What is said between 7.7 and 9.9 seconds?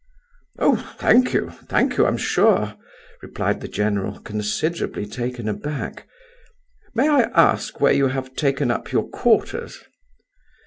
where you have taken up your quarters?"